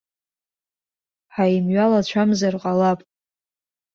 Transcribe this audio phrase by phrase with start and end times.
[1.33, 2.99] Ҳаимҩалацәамзар ҟалап.